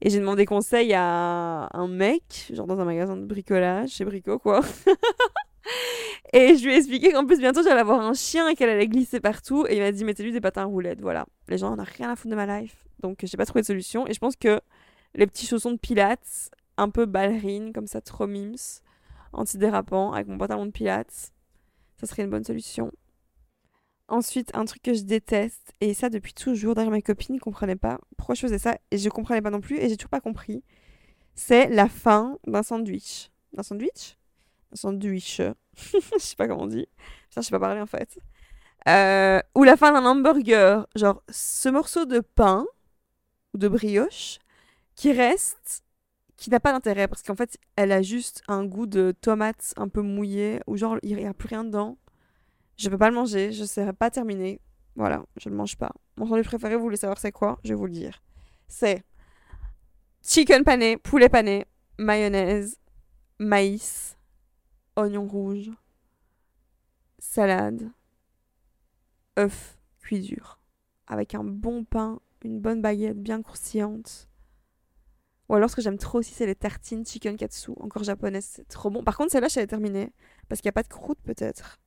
Et 0.00 0.10
j'ai 0.10 0.20
demandé 0.20 0.44
conseil 0.44 0.92
à 0.94 1.68
un 1.72 1.88
mec, 1.88 2.52
genre 2.52 2.66
dans 2.66 2.80
un 2.80 2.84
magasin 2.84 3.16
de 3.16 3.24
bricolage, 3.24 3.90
chez 3.90 4.04
Brico, 4.04 4.38
quoi. 4.38 4.60
et 6.32 6.56
je 6.56 6.64
lui 6.64 6.72
ai 6.72 6.76
expliqué 6.76 7.12
qu'en 7.12 7.26
plus, 7.26 7.40
bientôt, 7.40 7.64
j'allais 7.64 7.80
avoir 7.80 8.00
un 8.00 8.14
chien 8.14 8.48
et 8.48 8.54
qu'elle 8.54 8.68
allait 8.68 8.86
glisser 8.86 9.18
partout. 9.18 9.66
Et 9.68 9.76
il 9.76 9.80
m'a 9.80 9.90
dit, 9.90 10.04
mettez-lui 10.04 10.30
des 10.30 10.40
patins 10.40 10.64
roulettes. 10.64 11.00
Voilà. 11.00 11.26
Les 11.48 11.58
gens, 11.58 11.76
on 11.76 11.82
rien 11.82 12.10
à 12.10 12.16
foutre 12.16 12.30
de 12.30 12.36
ma 12.36 12.60
life. 12.60 12.86
Donc, 13.00 13.18
j'ai 13.22 13.36
pas 13.36 13.44
trouvé 13.44 13.62
de 13.62 13.66
solution. 13.66 14.06
Et 14.06 14.12
je 14.12 14.20
pense 14.20 14.36
que 14.36 14.60
les 15.14 15.26
petits 15.26 15.46
chaussons 15.46 15.72
de 15.72 15.78
pilates, 15.78 16.50
un 16.76 16.90
peu 16.90 17.04
ballerines, 17.04 17.72
comme 17.72 17.88
ça, 17.88 18.00
trop 18.00 18.28
mims, 18.28 18.80
antidérapant, 19.32 20.12
avec 20.12 20.28
mon 20.28 20.38
pantalon 20.38 20.66
de 20.66 20.70
pilates, 20.70 21.32
ça 22.00 22.06
serait 22.06 22.22
une 22.22 22.30
bonne 22.30 22.44
solution. 22.44 22.92
Ensuite, 24.08 24.50
un 24.54 24.64
truc 24.64 24.82
que 24.82 24.94
je 24.94 25.02
déteste, 25.02 25.72
et 25.80 25.92
ça 25.92 26.08
depuis 26.08 26.32
toujours, 26.32 26.74
d'ailleurs 26.74 26.90
mes 26.90 27.02
copines 27.02 27.34
ne 27.34 27.40
comprenaient 27.40 27.76
pas 27.76 27.98
pourquoi 28.16 28.34
je 28.34 28.40
faisais 28.40 28.58
ça, 28.58 28.78
et 28.90 28.96
je 28.96 29.08
comprenais 29.10 29.42
pas 29.42 29.50
non 29.50 29.60
plus, 29.60 29.78
et 29.78 29.88
j'ai 29.88 29.96
toujours 29.96 30.08
pas 30.08 30.20
compris, 30.20 30.64
c'est 31.34 31.68
la 31.68 31.88
fin 31.88 32.38
d'un 32.46 32.62
sandwich. 32.62 33.30
D'un 33.52 33.62
sandwich? 33.62 34.16
Un 34.72 34.76
sandwich. 34.76 35.40
je 35.76 36.18
sais 36.18 36.36
pas 36.36 36.48
comment 36.48 36.62
on 36.62 36.66
dit. 36.66 36.88
Putain, 37.28 37.42
je 37.42 37.46
sais 37.46 37.50
pas 37.50 37.60
parler 37.60 37.80
en 37.80 37.86
fait. 37.86 38.18
Euh, 38.88 39.40
ou 39.54 39.64
la 39.64 39.76
fin 39.76 39.92
d'un 39.92 40.04
hamburger. 40.06 40.86
Genre, 40.96 41.22
ce 41.28 41.68
morceau 41.68 42.06
de 42.06 42.20
pain, 42.20 42.66
ou 43.54 43.58
de 43.58 43.68
brioche, 43.68 44.38
qui 44.94 45.12
reste, 45.12 45.84
qui 46.36 46.50
n'a 46.50 46.60
pas 46.60 46.72
d'intérêt, 46.72 47.08
parce 47.08 47.22
qu'en 47.22 47.36
fait, 47.36 47.58
elle 47.76 47.92
a 47.92 48.02
juste 48.02 48.42
un 48.48 48.64
goût 48.64 48.86
de 48.86 49.14
tomate 49.20 49.74
un 49.76 49.88
peu 49.88 50.00
mouillé, 50.00 50.60
ou 50.66 50.76
genre, 50.76 50.96
il 51.02 51.16
n'y 51.16 51.26
a 51.26 51.34
plus 51.34 51.48
rien 51.48 51.64
dedans. 51.64 51.98
Je 52.78 52.88
peux 52.88 52.98
pas 52.98 53.10
le 53.10 53.16
manger, 53.16 53.52
je 53.52 53.62
ne 53.62 53.66
sais 53.66 53.92
pas 53.92 54.10
terminer. 54.10 54.60
Voilà, 54.94 55.24
je 55.36 55.48
ne 55.48 55.54
le 55.54 55.58
mange 55.58 55.76
pas. 55.76 55.92
Mon 56.16 56.26
sandwich 56.26 56.46
préféré, 56.46 56.76
vous 56.76 56.82
voulez 56.82 56.96
savoir 56.96 57.18
c'est 57.18 57.32
quoi 57.32 57.58
Je 57.64 57.70
vais 57.70 57.74
vous 57.74 57.86
le 57.86 57.92
dire. 57.92 58.22
C'est 58.68 59.04
chicken 60.22 60.62
pané, 60.62 60.96
poulet 60.96 61.28
pané, 61.28 61.66
mayonnaise, 61.98 62.78
maïs, 63.40 64.16
oignon 64.94 65.26
rouge, 65.26 65.70
salade, 67.18 67.90
œuf 69.38 69.78
cuit 70.00 70.20
dur, 70.20 70.60
avec 71.08 71.34
un 71.34 71.44
bon 71.44 71.84
pain, 71.84 72.20
une 72.44 72.60
bonne 72.60 72.80
baguette 72.80 73.20
bien 73.20 73.42
croustillante. 73.42 74.28
Ou 75.48 75.54
alors 75.54 75.70
ce 75.70 75.76
que 75.76 75.82
j'aime 75.82 75.98
trop 75.98 76.18
aussi, 76.18 76.34
c'est 76.34 76.46
les 76.46 76.54
tartines 76.54 77.04
chicken 77.04 77.36
katsu, 77.36 77.72
encore 77.80 78.04
japonaises, 78.04 78.48
c'est 78.52 78.68
trop 78.68 78.90
bon. 78.90 79.02
Par 79.02 79.16
contre, 79.16 79.32
celle-là, 79.32 79.48
je 79.48 79.60
terminée, 79.60 80.12
parce 80.48 80.60
qu'il 80.60 80.68
n'y 80.68 80.72
a 80.72 80.78
pas 80.80 80.82
de 80.82 80.88
croûte 80.88 81.18
peut-être. 81.24 81.80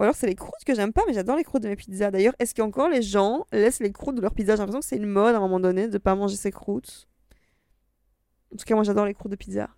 Ou 0.00 0.02
alors 0.02 0.14
c'est 0.14 0.26
les 0.26 0.34
croûtes 0.34 0.64
que 0.64 0.74
j'aime 0.74 0.94
pas, 0.94 1.02
mais 1.06 1.12
j'adore 1.12 1.36
les 1.36 1.44
croûtes 1.44 1.62
de 1.62 1.68
mes 1.68 1.76
pizzas. 1.76 2.10
D'ailleurs, 2.10 2.32
est-ce 2.38 2.54
qu'encore 2.54 2.88
les 2.88 3.02
gens 3.02 3.44
laissent 3.52 3.80
les 3.80 3.92
croûtes 3.92 4.16
de 4.16 4.22
leur 4.22 4.32
pizza 4.32 4.54
J'ai 4.54 4.60
l'impression 4.60 4.80
que 4.80 4.86
c'est 4.86 4.96
une 4.96 5.04
mode 5.04 5.34
à 5.34 5.36
un 5.36 5.40
moment 5.42 5.60
donné 5.60 5.88
de 5.88 5.98
pas 5.98 6.14
manger 6.14 6.36
ces 6.36 6.50
croûtes. 6.50 7.06
En 8.50 8.56
tout 8.56 8.64
cas, 8.64 8.74
moi 8.74 8.82
j'adore 8.82 9.04
les 9.04 9.12
croûtes 9.12 9.30
de 9.30 9.36
pizza. 9.36 9.68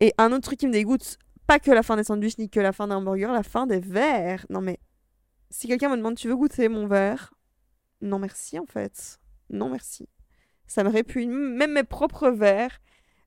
Et 0.00 0.12
un 0.18 0.30
autre 0.30 0.42
truc 0.42 0.58
qui 0.58 0.66
me 0.66 0.72
dégoûte, 0.72 1.18
pas 1.46 1.58
que 1.58 1.70
la 1.70 1.82
fin 1.82 1.96
des 1.96 2.04
sandwichs 2.04 2.36
ni 2.36 2.50
que 2.50 2.60
la 2.60 2.72
fin 2.72 2.86
d'un 2.86 2.96
hamburger, 2.96 3.32
la 3.32 3.42
fin 3.42 3.66
des 3.66 3.80
verres. 3.80 4.44
Non 4.50 4.60
mais, 4.60 4.78
si 5.48 5.68
quelqu'un 5.68 5.88
me 5.88 5.96
demande 5.96 6.16
tu 6.16 6.28
veux 6.28 6.36
goûter 6.36 6.68
mon 6.68 6.86
verre? 6.86 7.32
Non 8.02 8.18
merci 8.18 8.58
en 8.58 8.66
fait. 8.66 9.20
Non 9.48 9.70
merci. 9.70 10.06
Ça 10.66 10.84
me 10.84 10.90
répugne. 10.90 11.30
Même 11.30 11.72
mes 11.72 11.84
propres 11.84 12.28
verres, 12.28 12.78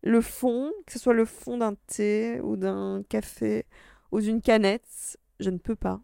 le 0.03 0.21
fond, 0.21 0.71
que 0.85 0.93
ce 0.93 0.99
soit 0.99 1.15
le 1.15 1.25
fond 1.25 1.57
d'un 1.57 1.73
thé 1.87 2.39
ou 2.41 2.55
d'un 2.55 3.01
café 3.09 3.65
ou 4.11 4.21
d'une 4.21 4.43
canette, 4.43 5.17
je 5.39 5.49
ne 5.49 5.57
peux 5.57 5.75
pas. 5.75 6.01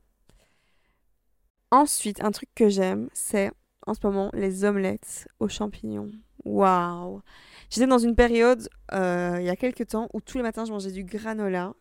Ensuite, 1.71 2.23
un 2.23 2.31
truc 2.31 2.49
que 2.55 2.69
j'aime, 2.69 3.09
c'est 3.13 3.51
en 3.87 3.93
ce 3.93 3.99
moment 4.03 4.29
les 4.33 4.63
omelettes 4.63 5.27
aux 5.39 5.47
champignons. 5.47 6.11
Waouh 6.45 7.21
J'étais 7.69 7.87
dans 7.87 7.97
une 7.97 8.15
période, 8.15 8.69
euh, 8.93 9.37
il 9.39 9.45
y 9.45 9.49
a 9.49 9.55
quelques 9.55 9.87
temps, 9.87 10.09
où 10.13 10.21
tous 10.21 10.37
les 10.37 10.43
matins 10.43 10.65
je 10.65 10.71
mangeais 10.71 10.91
du 10.91 11.03
granola 11.03 11.73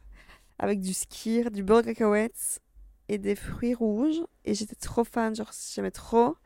avec 0.59 0.81
du 0.81 0.95
skir, 0.95 1.51
du 1.51 1.63
beurre 1.63 1.83
de 1.83 1.87
cacahuètes 1.87 2.63
et 3.09 3.19
des 3.19 3.35
fruits 3.35 3.75
rouges. 3.75 4.23
Et 4.45 4.55
j'étais 4.55 4.77
trop 4.77 5.05
fan, 5.05 5.35
genre 5.35 5.51
j'aimais 5.75 5.91
trop. 5.91 6.37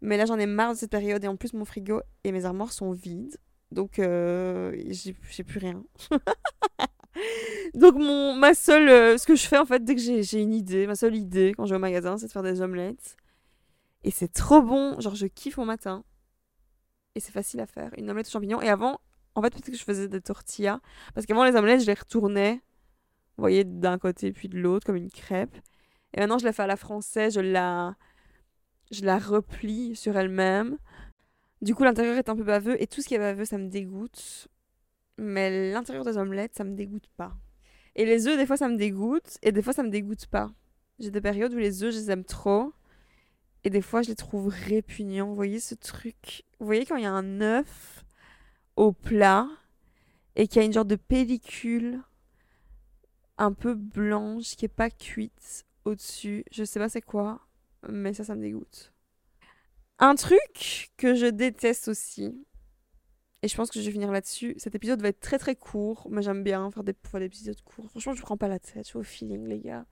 Mais 0.00 0.16
là 0.16 0.26
j'en 0.26 0.38
ai 0.38 0.46
marre 0.46 0.72
de 0.74 0.78
cette 0.78 0.90
période 0.90 1.24
et 1.24 1.28
en 1.28 1.36
plus 1.36 1.52
mon 1.52 1.64
frigo 1.64 2.00
et 2.24 2.32
mes 2.32 2.44
armoires 2.44 2.72
sont 2.72 2.92
vides. 2.92 3.36
Donc 3.72 3.98
euh, 3.98 4.74
j'ai 4.88 5.44
plus 5.44 5.58
rien. 5.58 5.82
Donc 7.74 7.96
mon, 7.96 8.34
ma 8.34 8.54
seule, 8.54 8.88
euh, 8.88 9.18
ce 9.18 9.26
que 9.26 9.34
je 9.34 9.46
fais 9.46 9.58
en 9.58 9.66
fait 9.66 9.84
dès 9.84 9.94
que 9.94 10.00
j'ai 10.00 10.40
une 10.40 10.54
idée, 10.54 10.86
ma 10.86 10.94
seule 10.94 11.16
idée 11.16 11.52
quand 11.56 11.66
je 11.66 11.70
vais 11.70 11.76
au 11.76 11.80
magasin, 11.80 12.16
c'est 12.16 12.26
de 12.26 12.32
faire 12.32 12.42
des 12.42 12.60
omelettes. 12.60 13.16
Et 14.04 14.10
c'est 14.10 14.32
trop 14.32 14.62
bon, 14.62 14.98
genre 15.00 15.14
je 15.14 15.26
kiffe 15.26 15.56
mon 15.58 15.64
matin. 15.64 16.04
Et 17.14 17.20
c'est 17.20 17.32
facile 17.32 17.60
à 17.60 17.66
faire. 17.66 17.90
Une 17.98 18.10
omelette 18.10 18.28
aux 18.28 18.30
champignons. 18.30 18.62
Et 18.62 18.68
avant, 18.68 19.00
en 19.34 19.42
fait, 19.42 19.50
peut-être 19.50 19.70
que 19.70 19.76
je 19.76 19.82
faisais 19.82 20.08
des 20.08 20.20
tortillas. 20.20 20.80
Parce 21.14 21.26
qu'avant, 21.26 21.44
les 21.44 21.56
omelettes, 21.56 21.80
je 21.80 21.86
les 21.86 21.94
retournais. 21.94 22.60
Vous 23.36 23.42
voyez, 23.42 23.64
d'un 23.64 23.98
côté 23.98 24.32
puis 24.32 24.48
de 24.48 24.58
l'autre, 24.58 24.86
comme 24.86 24.96
une 24.96 25.10
crêpe. 25.10 25.56
Et 26.14 26.20
maintenant, 26.20 26.38
je 26.38 26.44
la 26.44 26.52
fais 26.52 26.62
à 26.62 26.66
la 26.66 26.76
française. 26.76 27.34
Je 27.34 27.40
la, 27.40 27.96
je 28.90 29.04
la 29.04 29.18
replie 29.18 29.96
sur 29.96 30.16
elle-même. 30.16 30.78
Du 31.60 31.74
coup, 31.74 31.82
l'intérieur 31.82 32.16
est 32.16 32.28
un 32.28 32.36
peu 32.36 32.44
baveux. 32.44 32.80
Et 32.80 32.86
tout 32.86 33.02
ce 33.02 33.08
qui 33.08 33.14
est 33.14 33.18
baveux, 33.18 33.44
ça 33.44 33.58
me 33.58 33.68
dégoûte. 33.68 34.48
Mais 35.18 35.72
l'intérieur 35.72 36.04
des 36.04 36.16
omelettes, 36.16 36.54
ça 36.54 36.64
me 36.64 36.74
dégoûte 36.74 37.10
pas. 37.16 37.36
Et 37.96 38.06
les 38.06 38.28
œufs, 38.28 38.38
des 38.38 38.46
fois, 38.46 38.56
ça 38.56 38.68
me 38.68 38.76
dégoûte. 38.76 39.38
Et 39.42 39.52
des 39.52 39.62
fois, 39.62 39.72
ça 39.72 39.82
me 39.82 39.90
dégoûte 39.90 40.26
pas. 40.26 40.50
J'ai 41.00 41.10
des 41.10 41.20
périodes 41.20 41.52
où 41.52 41.58
les 41.58 41.82
œufs, 41.82 41.92
je 41.92 41.98
les 41.98 42.10
aime 42.10 42.24
trop. 42.24 42.72
Et 43.64 43.70
des 43.70 43.82
fois, 43.82 44.02
je 44.02 44.08
les 44.08 44.14
trouve 44.14 44.48
répugnants. 44.48 45.28
Vous 45.28 45.34
voyez 45.34 45.58
ce 45.58 45.74
truc? 45.74 46.44
Vous 46.60 46.66
voyez 46.66 46.86
quand 46.86 46.96
il 46.96 47.02
y 47.02 47.06
a 47.06 47.12
un 47.12 47.40
œuf 47.40 48.04
au 48.76 48.92
plat 48.92 49.48
et 50.36 50.46
qu'il 50.46 50.60
y 50.60 50.62
a 50.62 50.66
une 50.66 50.72
genre 50.72 50.84
de 50.84 50.94
pellicule 50.94 52.00
un 53.38 53.52
peu 53.52 53.74
blanche 53.74 54.56
qui 54.56 54.64
est 54.64 54.68
pas 54.68 54.90
cuite 54.90 55.66
au-dessus. 55.84 56.44
Je 56.52 56.62
sais 56.62 56.78
pas 56.78 56.88
c'est 56.88 57.02
quoi, 57.02 57.40
mais 57.88 58.14
ça, 58.14 58.22
ça 58.22 58.36
me 58.36 58.42
dégoûte. 58.42 58.92
Un 59.98 60.14
truc 60.14 60.92
que 60.96 61.16
je 61.16 61.26
déteste 61.26 61.88
aussi, 61.88 62.46
et 63.42 63.48
je 63.48 63.56
pense 63.56 63.70
que 63.70 63.80
je 63.80 63.86
vais 63.86 63.92
finir 63.92 64.10
là-dessus. 64.10 64.54
Cet 64.58 64.74
épisode 64.74 65.00
va 65.00 65.08
être 65.08 65.20
très 65.20 65.38
très 65.38 65.54
court, 65.54 66.08
mais 66.10 66.22
j'aime 66.22 66.42
bien 66.42 66.70
faire 66.70 66.82
des, 66.82 66.94
des 66.94 67.24
épisodes 67.24 67.60
courts. 67.62 67.88
Franchement, 67.90 68.14
je 68.14 68.22
prends 68.22 68.36
pas 68.36 68.48
la 68.48 68.58
tête, 68.58 68.78
je 68.78 68.88
suis 68.88 68.98
au 68.98 69.02
feeling, 69.02 69.46
les 69.46 69.60
gars. 69.60 69.86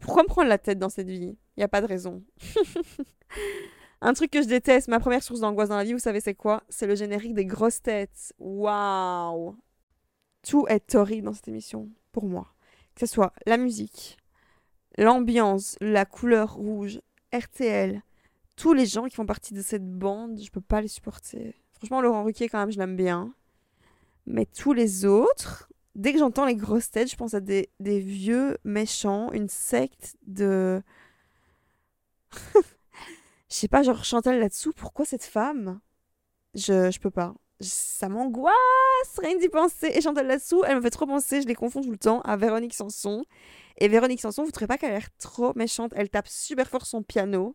Pourquoi 0.00 0.22
me 0.24 0.28
prendre 0.28 0.48
la 0.48 0.58
tête 0.58 0.78
dans 0.78 0.88
cette 0.88 1.08
vie? 1.08 1.36
Il 1.56 1.58
n'y 1.58 1.62
a 1.62 1.68
pas 1.68 1.80
de 1.80 1.86
raison. 1.86 2.22
Un 4.00 4.12
truc 4.12 4.30
que 4.30 4.42
je 4.42 4.46
déteste, 4.48 4.88
ma 4.88 5.00
première 5.00 5.22
source 5.22 5.40
d'angoisse 5.40 5.68
dans 5.68 5.76
la 5.76 5.84
vie, 5.84 5.92
vous 5.92 5.98
savez 5.98 6.20
c'est 6.20 6.34
quoi? 6.34 6.64
C'est 6.68 6.86
le 6.86 6.96
générique 6.96 7.32
des 7.32 7.46
grosses 7.46 7.80
têtes. 7.80 8.34
Waouh 8.38 9.56
Tout 10.42 10.66
est 10.68 10.94
horrible 10.94 11.26
dans 11.26 11.32
cette 11.32 11.48
émission, 11.48 11.88
pour 12.12 12.26
moi. 12.26 12.52
Que 12.94 13.06
ce 13.06 13.12
soit 13.12 13.32
la 13.46 13.56
musique, 13.56 14.18
l'ambiance, 14.98 15.76
la 15.80 16.04
couleur 16.04 16.54
rouge, 16.54 17.00
RTL, 17.32 18.02
tous 18.56 18.72
les 18.72 18.86
gens 18.86 19.06
qui 19.06 19.16
font 19.16 19.26
partie 19.26 19.54
de 19.54 19.62
cette 19.62 19.86
bande, 19.86 20.40
je 20.40 20.50
peux 20.50 20.60
pas 20.60 20.80
les 20.80 20.88
supporter. 20.88 21.54
Franchement, 21.86 22.00
Laurent 22.00 22.24
Ruquier, 22.24 22.48
quand 22.48 22.58
même, 22.58 22.72
je 22.72 22.78
l'aime 22.78 22.96
bien. 22.96 23.32
Mais 24.26 24.44
tous 24.44 24.72
les 24.72 25.04
autres, 25.04 25.70
dès 25.94 26.12
que 26.12 26.18
j'entends 26.18 26.44
les 26.44 26.56
grosses 26.56 26.90
têtes, 26.90 27.08
je 27.08 27.14
pense 27.14 27.32
à 27.32 27.38
des, 27.38 27.70
vieux 27.78 28.58
méchants, 28.64 29.30
une 29.30 29.48
secte 29.48 30.16
de. 30.26 30.82
Je 33.48 33.54
sais 33.54 33.68
pas, 33.68 33.84
genre 33.84 34.04
Chantal 34.04 34.40
là-dessous, 34.40 34.72
pourquoi 34.72 35.04
cette 35.04 35.22
femme? 35.22 35.78
Je, 36.54 36.90
je 36.90 36.98
peux 36.98 37.12
pas. 37.12 37.36
Ça 37.60 38.08
m'angoisse, 38.08 38.52
rien 39.18 39.36
d'y 39.36 39.48
penser. 39.48 39.92
Et 39.94 40.00
Chantal 40.00 40.26
là-dessous, 40.26 40.64
elle 40.66 40.78
me 40.78 40.80
fait 40.80 40.90
trop 40.90 41.06
penser, 41.06 41.40
je 41.40 41.46
les 41.46 41.54
confonds 41.54 41.82
tout 41.82 41.92
le 41.92 41.98
temps, 41.98 42.20
à 42.22 42.36
Véronique 42.36 42.74
Sanson. 42.74 43.24
Et 43.78 43.86
Véronique 43.86 44.20
Sanson, 44.20 44.42
vous 44.42 44.50
trouvez 44.50 44.66
pas 44.66 44.76
qu'elle 44.76 44.90
a 44.90 44.94
l'air 44.94 45.08
trop 45.18 45.52
méchante? 45.54 45.92
Elle 45.94 46.10
tape 46.10 46.26
super 46.26 46.68
fort 46.68 46.84
son 46.84 47.04
piano. 47.04 47.54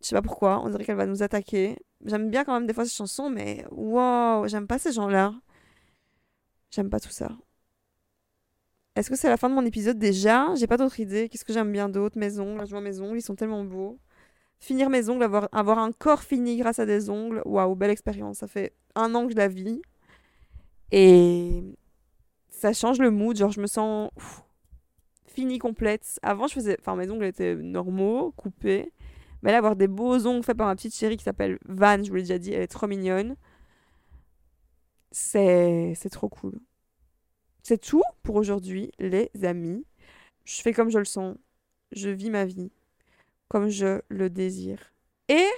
Je 0.00 0.06
sais 0.06 0.14
pas 0.14 0.22
pourquoi, 0.22 0.62
on 0.64 0.70
dirait 0.70 0.84
qu'elle 0.84 0.96
va 0.96 1.06
nous 1.06 1.22
attaquer. 1.22 1.78
J'aime 2.04 2.30
bien 2.30 2.44
quand 2.44 2.54
même 2.54 2.66
des 2.66 2.72
fois 2.72 2.84
ces 2.84 2.94
chansons, 2.94 3.28
mais 3.30 3.64
wow, 3.70 4.46
j'aime 4.48 4.66
pas 4.66 4.78
ces 4.78 4.92
gens-là. 4.92 5.34
J'aime 6.70 6.88
pas 6.88 7.00
tout 7.00 7.10
ça. 7.10 7.30
Est-ce 8.96 9.10
que 9.10 9.16
c'est 9.16 9.28
la 9.28 9.36
fin 9.36 9.48
de 9.48 9.54
mon 9.54 9.64
épisode 9.64 9.98
déjà? 9.98 10.54
J'ai 10.56 10.66
pas 10.66 10.76
d'autres 10.76 11.00
idées. 11.00 11.28
Qu'est-ce 11.28 11.44
que 11.44 11.52
j'aime 11.52 11.72
bien 11.72 11.88
d'autre? 11.88 12.18
Maison, 12.18 12.56
là 12.56 12.64
je 12.64 12.70
vois 12.70 12.80
mes 12.80 13.00
ongles, 13.00 13.18
ils 13.18 13.22
sont 13.22 13.36
tellement 13.36 13.64
beaux. 13.64 13.98
Finir 14.58 14.90
mes 14.90 15.08
ongles, 15.08 15.22
avoir, 15.22 15.48
avoir 15.52 15.78
un 15.78 15.92
corps 15.92 16.22
fini 16.22 16.56
grâce 16.56 16.78
à 16.78 16.86
des 16.86 17.08
ongles, 17.10 17.42
waouh, 17.44 17.74
belle 17.74 17.90
expérience. 17.90 18.38
Ça 18.38 18.46
fait 18.46 18.74
un 18.94 19.14
an 19.14 19.26
que 19.26 19.32
je 19.32 19.36
la 19.36 19.48
vis. 19.48 19.80
Et 20.92 21.62
ça 22.48 22.72
change 22.72 22.98
le 22.98 23.10
mood, 23.10 23.36
genre 23.36 23.52
je 23.52 23.60
me 23.60 23.66
sens 23.66 24.10
finie 25.26 25.58
complète. 25.58 26.18
Avant, 26.22 26.46
je 26.46 26.54
faisais. 26.54 26.76
Enfin, 26.80 26.96
mes 26.96 27.10
ongles 27.10 27.24
étaient 27.24 27.54
normaux, 27.54 28.32
coupés. 28.32 28.92
Mais 29.42 29.52
là, 29.52 29.58
avoir 29.58 29.76
des 29.76 29.88
beaux 29.88 30.26
ongles 30.26 30.44
faits 30.44 30.56
par 30.56 30.66
ma 30.66 30.76
petite 30.76 30.94
chérie 30.94 31.16
qui 31.16 31.24
s'appelle 31.24 31.58
Van, 31.66 32.02
je 32.02 32.08
vous 32.10 32.16
l'ai 32.16 32.22
déjà 32.22 32.38
dit, 32.38 32.52
elle 32.52 32.62
est 32.62 32.66
trop 32.66 32.86
mignonne. 32.86 33.36
C'est, 35.12 35.94
c'est 35.96 36.10
trop 36.10 36.28
cool. 36.28 36.58
C'est 37.62 37.80
tout 37.80 38.02
pour 38.22 38.36
aujourd'hui, 38.36 38.92
les 38.98 39.30
amis. 39.42 39.84
Je 40.44 40.60
fais 40.62 40.72
comme 40.72 40.90
je 40.90 40.98
le 40.98 41.04
sens. 41.04 41.36
Je 41.92 42.08
vis 42.10 42.30
ma 42.30 42.44
vie 42.44 42.70
comme 43.50 43.68
je 43.68 44.00
le 44.08 44.30
désire. 44.30 44.92
Et 45.28 45.48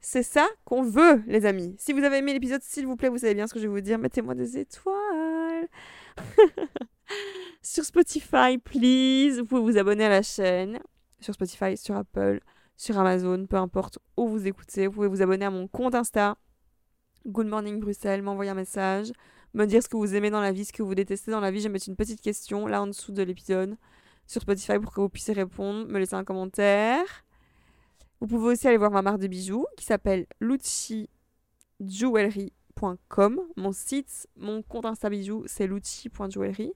c'est 0.00 0.22
ça 0.22 0.48
qu'on 0.64 0.82
veut, 0.82 1.22
les 1.26 1.44
amis. 1.44 1.74
Si 1.78 1.92
vous 1.92 2.04
avez 2.04 2.18
aimé 2.18 2.32
l'épisode, 2.32 2.62
s'il 2.62 2.86
vous 2.86 2.96
plaît, 2.96 3.08
vous 3.08 3.18
savez 3.18 3.34
bien 3.34 3.46
ce 3.48 3.52
que 3.52 3.58
je 3.58 3.66
vais 3.66 3.74
vous 3.74 3.80
dire. 3.80 3.98
Mettez-moi 3.98 4.34
des 4.34 4.56
étoiles. 4.56 5.68
sur 7.62 7.84
Spotify, 7.84 8.56
please. 8.56 9.40
Vous 9.40 9.46
pouvez 9.46 9.60
vous 9.60 9.78
abonner 9.78 10.04
à 10.04 10.08
la 10.08 10.22
chaîne. 10.22 10.78
Sur 11.18 11.34
Spotify, 11.34 11.76
sur 11.76 11.96
Apple, 11.96 12.40
sur 12.80 12.98
Amazon, 12.98 13.46
peu 13.46 13.56
importe 13.56 13.98
où 14.16 14.26
vous 14.26 14.46
écoutez. 14.46 14.86
Vous 14.86 14.94
pouvez 14.94 15.08
vous 15.08 15.20
abonner 15.20 15.44
à 15.44 15.50
mon 15.50 15.68
compte 15.68 15.94
Insta. 15.94 16.38
Good 17.26 17.46
Morning 17.46 17.78
Bruxelles, 17.78 18.22
m'envoyer 18.22 18.52
un 18.52 18.54
message, 18.54 19.12
me 19.52 19.66
dire 19.66 19.82
ce 19.82 19.88
que 19.90 19.98
vous 19.98 20.14
aimez 20.14 20.30
dans 20.30 20.40
la 20.40 20.50
vie, 20.50 20.64
ce 20.64 20.72
que 20.72 20.82
vous 20.82 20.94
détestez 20.94 21.30
dans 21.30 21.40
la 21.40 21.50
vie. 21.50 21.58
Je 21.58 21.64
vais 21.64 21.72
mettre 21.74 21.90
une 21.90 21.96
petite 21.96 22.22
question 22.22 22.66
là 22.66 22.80
en 22.80 22.86
dessous 22.86 23.12
de 23.12 23.22
l'épisode 23.22 23.76
sur 24.26 24.40
Spotify 24.40 24.78
pour 24.78 24.94
que 24.94 25.02
vous 25.02 25.10
puissiez 25.10 25.34
répondre, 25.34 25.86
me 25.88 25.98
laisser 25.98 26.14
un 26.14 26.24
commentaire. 26.24 27.04
Vous 28.22 28.26
pouvez 28.26 28.54
aussi 28.54 28.66
aller 28.66 28.78
voir 28.78 28.90
ma 28.90 29.02
marque 29.02 29.18
de 29.18 29.26
bijoux 29.26 29.66
qui 29.76 29.84
s'appelle 29.84 30.24
lucci.jewelry.com. 30.40 33.40
Mon 33.56 33.72
site, 33.72 34.26
mon 34.36 34.62
compte 34.62 34.86
Insta 34.86 35.10
bijoux, 35.10 35.44
c'est 35.44 35.66
lucci.jewelry. 35.66 36.72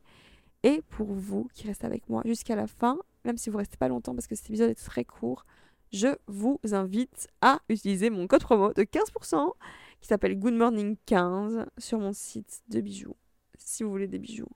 Et 0.64 0.82
pour 0.82 1.14
vous 1.14 1.48
qui 1.54 1.66
restez 1.66 1.86
avec 1.86 2.10
moi 2.10 2.20
jusqu'à 2.26 2.56
la 2.56 2.66
fin, 2.66 2.98
même 3.24 3.38
si 3.38 3.48
vous 3.48 3.56
restez 3.56 3.78
pas 3.78 3.88
longtemps 3.88 4.14
parce 4.14 4.26
que 4.26 4.34
cet 4.34 4.50
épisode 4.50 4.68
est 4.68 4.74
très 4.74 5.06
court, 5.06 5.46
je 5.94 6.08
vous 6.26 6.58
invite 6.72 7.28
à 7.40 7.60
utiliser 7.68 8.10
mon 8.10 8.26
code 8.26 8.42
promo 8.42 8.72
de 8.72 8.82
15% 8.82 9.52
qui 10.00 10.08
s'appelle 10.08 10.36
Good 10.36 10.54
Morning 10.54 10.96
15 11.06 11.66
sur 11.78 12.00
mon 12.00 12.12
site 12.12 12.62
de 12.68 12.80
bijoux, 12.80 13.16
si 13.56 13.84
vous 13.84 13.90
voulez 13.90 14.08
des 14.08 14.18
bijoux. 14.18 14.50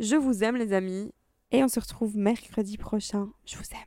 Je 0.00 0.16
vous 0.16 0.42
aime 0.42 0.56
les 0.56 0.72
amis 0.72 1.12
et 1.52 1.62
on 1.62 1.68
se 1.68 1.78
retrouve 1.78 2.16
mercredi 2.16 2.76
prochain. 2.76 3.30
Je 3.46 3.56
vous 3.56 3.64
aime. 3.72 3.86